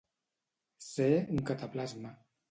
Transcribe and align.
Ser 0.85 1.09
un 1.35 1.43
cataplasma. 1.49 2.15